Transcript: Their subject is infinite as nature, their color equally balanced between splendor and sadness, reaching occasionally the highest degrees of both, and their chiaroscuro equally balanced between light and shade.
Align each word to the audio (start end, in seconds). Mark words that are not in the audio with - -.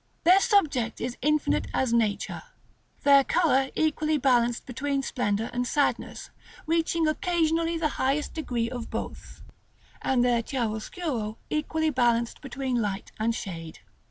Their 0.23 0.39
subject 0.39 0.99
is 0.99 1.15
infinite 1.21 1.67
as 1.75 1.93
nature, 1.93 2.41
their 3.03 3.23
color 3.23 3.69
equally 3.75 4.17
balanced 4.17 4.65
between 4.65 5.03
splendor 5.03 5.51
and 5.53 5.67
sadness, 5.67 6.31
reaching 6.65 7.07
occasionally 7.07 7.77
the 7.77 7.87
highest 8.01 8.33
degrees 8.33 8.71
of 8.71 8.89
both, 8.89 9.43
and 10.01 10.25
their 10.25 10.41
chiaroscuro 10.41 11.37
equally 11.51 11.91
balanced 11.91 12.41
between 12.41 12.81
light 12.81 13.11
and 13.19 13.35
shade. 13.35 13.77